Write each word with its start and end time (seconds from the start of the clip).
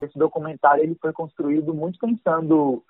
Esse 0.00 0.18
documentário 0.18 0.84
ele 0.84 0.96
foi 1.00 1.12
construído 1.12 1.74
muito 1.74 1.98
pensando 1.98 2.84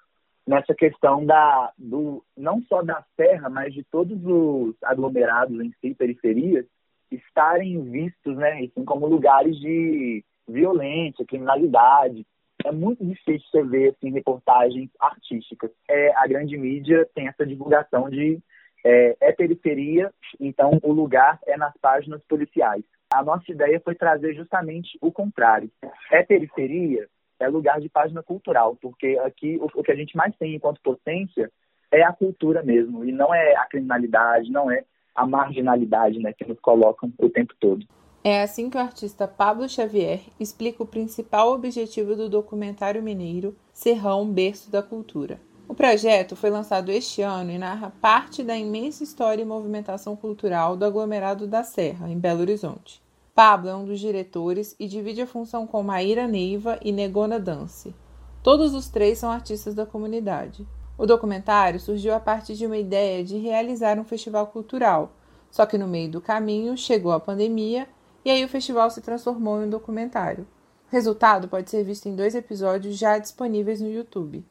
nessa 0.46 0.74
questão 0.74 1.24
da 1.24 1.72
do 1.76 2.24
não 2.36 2.62
só 2.62 2.82
da 2.82 3.04
serra, 3.16 3.48
mas 3.48 3.72
de 3.72 3.82
todos 3.84 4.18
os 4.24 4.74
aglomerados 4.82 5.60
em 5.60 5.72
si, 5.80 5.94
periferias, 5.94 6.66
estarem 7.10 7.82
vistos, 7.82 8.36
né, 8.36 8.64
assim 8.64 8.84
como 8.84 9.06
lugares 9.06 9.58
de 9.58 10.24
violência, 10.46 11.24
criminalidade. 11.26 12.26
É 12.64 12.72
muito 12.72 13.04
difícil 13.04 13.46
você 13.50 13.62
ver 13.62 13.90
assim, 13.90 14.10
reportagens 14.10 14.90
artísticas. 15.00 15.70
É, 15.88 16.14
a 16.16 16.26
grande 16.26 16.56
mídia 16.56 17.08
tem 17.14 17.28
essa 17.28 17.46
divulgação 17.46 18.10
de 18.10 18.38
é, 18.84 19.16
é 19.20 19.32
periferia, 19.32 20.12
então 20.40 20.78
o 20.82 20.92
lugar 20.92 21.38
é 21.46 21.56
nas 21.56 21.76
páginas 21.78 22.22
policiais. 22.24 22.84
A 23.10 23.22
nossa 23.22 23.50
ideia 23.50 23.80
foi 23.82 23.94
trazer 23.94 24.34
justamente 24.34 24.98
o 25.00 25.10
contrário. 25.10 25.70
É 26.12 26.22
periferia, 26.22 27.08
é 27.40 27.48
lugar 27.48 27.80
de 27.80 27.88
página 27.88 28.22
cultural, 28.22 28.76
porque 28.80 29.18
aqui 29.24 29.58
o, 29.60 29.82
que 29.82 29.92
a 29.92 29.96
gente 29.96 30.16
mais 30.16 30.34
tem 30.36 30.54
enquanto 30.54 30.80
potência 30.82 31.50
é 31.90 32.02
a 32.02 32.12
cultura 32.12 32.62
mesmo, 32.62 33.04
e 33.04 33.12
não 33.12 33.34
é 33.34 33.56
a 33.56 33.64
criminalidade, 33.64 34.50
não 34.50 34.70
é 34.70 34.84
a 35.14 35.26
marginalidade 35.26 36.18
né, 36.18 36.32
que 36.32 36.46
nos 36.46 36.60
colocam 36.60 37.10
o 37.18 37.30
tempo 37.30 37.54
todo. 37.58 37.86
É 38.22 38.42
assim 38.42 38.68
que 38.68 38.76
o 38.76 38.80
artista 38.80 39.26
Pablo 39.26 39.68
Xavier 39.68 40.20
explica 40.38 40.82
o 40.82 40.86
principal 40.86 41.52
objetivo 41.52 42.14
do 42.14 42.28
documentário 42.28 43.02
mineiro 43.02 43.56
Serrão 43.72 44.30
Berço 44.30 44.70
da 44.70 44.82
Cultura. 44.82 45.40
O 45.68 45.74
projeto 45.74 46.34
foi 46.34 46.48
lançado 46.48 46.90
este 46.90 47.20
ano 47.20 47.50
e 47.50 47.58
narra 47.58 47.92
parte 48.00 48.42
da 48.42 48.56
imensa 48.56 49.04
história 49.04 49.42
e 49.42 49.44
movimentação 49.44 50.16
cultural 50.16 50.74
do 50.74 50.84
aglomerado 50.86 51.46
da 51.46 51.62
Serra, 51.62 52.08
em 52.08 52.18
Belo 52.18 52.40
Horizonte. 52.40 53.02
Pablo 53.34 53.68
é 53.68 53.76
um 53.76 53.84
dos 53.84 54.00
diretores 54.00 54.74
e 54.80 54.88
divide 54.88 55.20
a 55.20 55.26
função 55.26 55.66
com 55.66 55.82
Maíra 55.82 56.26
Neiva 56.26 56.80
e 56.82 56.90
Negona 56.90 57.38
Dance. 57.38 57.94
Todos 58.42 58.72
os 58.72 58.88
três 58.88 59.18
são 59.18 59.30
artistas 59.30 59.74
da 59.74 59.84
comunidade. 59.84 60.66
O 60.96 61.04
documentário 61.04 61.78
surgiu 61.78 62.14
a 62.14 62.18
partir 62.18 62.54
de 62.54 62.64
uma 62.64 62.78
ideia 62.78 63.22
de 63.22 63.36
realizar 63.36 63.98
um 63.98 64.04
festival 64.04 64.46
cultural, 64.46 65.12
só 65.50 65.66
que 65.66 65.76
no 65.76 65.86
meio 65.86 66.10
do 66.10 66.20
caminho 66.20 66.78
chegou 66.78 67.12
a 67.12 67.20
pandemia 67.20 67.86
e 68.24 68.30
aí 68.30 68.42
o 68.42 68.48
festival 68.48 68.90
se 68.90 69.02
transformou 69.02 69.60
em 69.60 69.66
um 69.66 69.70
documentário. 69.70 70.46
O 70.90 70.92
resultado 70.92 71.46
pode 71.46 71.68
ser 71.68 71.84
visto 71.84 72.08
em 72.08 72.16
dois 72.16 72.34
episódios 72.34 72.96
já 72.96 73.18
disponíveis 73.18 73.82
no 73.82 73.90
YouTube. 73.90 74.42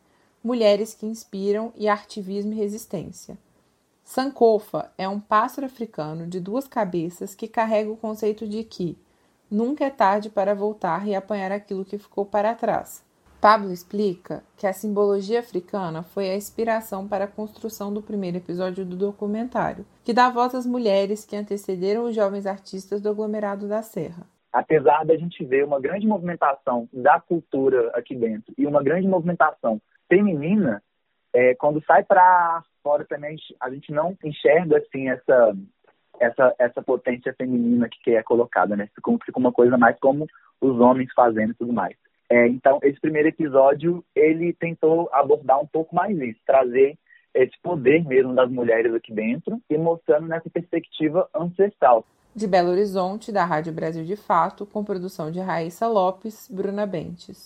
Mulheres 0.48 0.94
que 0.94 1.06
Inspiram 1.06 1.74
e 1.76 1.90
Artivismo 1.90 2.54
e 2.54 2.56
Resistência. 2.56 3.38
Sankofa 4.02 4.90
é 4.98 5.06
um 5.06 5.20
pássaro 5.20 5.68
africano 5.68 6.26
de 6.26 6.40
duas 6.40 6.66
cabeças 6.66 7.36
que 7.36 7.50
carrega 7.50 7.92
o 7.92 7.98
conceito 7.98 8.48
de 8.48 8.64
que 8.64 8.98
nunca 9.52 9.84
é 9.84 9.90
tarde 9.90 10.30
para 10.30 10.56
voltar 10.56 11.06
e 11.06 11.14
apanhar 11.14 11.52
aquilo 11.52 11.84
que 11.84 11.98
ficou 11.98 12.26
para 12.26 12.56
trás. 12.56 13.04
Pablo 13.42 13.74
explica 13.74 14.42
que 14.56 14.66
a 14.66 14.72
simbologia 14.72 15.42
africana 15.42 16.02
foi 16.02 16.30
a 16.30 16.38
inspiração 16.38 17.06
para 17.06 17.26
a 17.26 17.28
construção 17.28 17.94
do 17.94 18.02
primeiro 18.02 18.38
episódio 18.38 18.86
do 18.86 18.96
documentário, 18.96 19.86
que 20.02 20.14
dá 20.14 20.30
voz 20.30 20.56
às 20.56 20.66
mulheres 20.66 21.26
que 21.26 21.36
antecederam 21.36 22.06
os 22.06 22.16
jovens 22.16 22.46
artistas 22.46 23.02
do 23.02 23.10
aglomerado 23.10 23.68
da 23.68 23.82
Serra. 23.82 24.26
Apesar 24.58 25.06
da 25.06 25.16
gente 25.16 25.46
ver 25.46 25.64
uma 25.64 25.80
grande 25.80 26.08
movimentação 26.08 26.90
da 26.92 27.20
cultura 27.20 27.92
aqui 27.94 28.16
dentro 28.16 28.52
e 28.58 28.66
uma 28.66 28.82
grande 28.82 29.08
movimentação 29.08 29.80
feminina, 30.10 30.82
é, 31.32 31.54
quando 31.54 31.80
sai 31.86 32.04
para 32.04 32.64
fora 32.82 33.06
também 33.06 33.38
a 33.60 33.70
gente 33.70 33.92
não 33.92 34.18
enxerga 34.24 34.80
assim 34.80 35.10
essa 35.10 35.56
essa 36.20 36.56
essa 36.58 36.82
potência 36.82 37.32
feminina 37.38 37.88
que 37.88 38.16
é 38.16 38.24
colocada, 38.24 38.76
né? 38.76 38.90
Fica, 38.96 39.12
fica 39.24 39.38
uma 39.38 39.52
coisa 39.52 39.78
mais 39.78 39.96
como 40.00 40.26
os 40.60 40.80
homens 40.80 41.14
fazendo 41.16 41.52
e 41.52 41.56
tudo 41.56 41.72
mais. 41.72 41.96
É, 42.28 42.48
então 42.48 42.80
esse 42.82 43.00
primeiro 43.00 43.28
episódio 43.28 44.04
ele 44.16 44.54
tentou 44.54 45.08
abordar 45.14 45.62
um 45.62 45.68
pouco 45.68 45.96
mais 45.96 46.18
isso, 46.18 46.40
trazer 46.48 46.98
esse 47.32 47.54
poder 47.62 48.04
mesmo 48.04 48.34
das 48.34 48.50
mulheres 48.50 48.92
aqui 48.96 49.14
dentro 49.14 49.62
e 49.70 49.78
mostrando 49.78 50.28
nessa 50.28 50.50
perspectiva 50.50 51.30
ancestral. 51.36 52.04
De 52.38 52.46
Belo 52.46 52.70
Horizonte, 52.70 53.32
da 53.32 53.44
Rádio 53.44 53.74
Brasil 53.74 54.06
de 54.06 54.16
Fato, 54.16 54.64
com 54.64 54.84
produção 54.84 55.32
de 55.32 55.40
Raíssa 55.40 55.88
Lopes, 55.88 56.48
Bruna 56.48 56.86
Bentes. 56.86 57.46